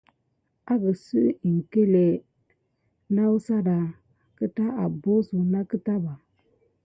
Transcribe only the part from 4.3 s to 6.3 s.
suna abosuna kita ɓà.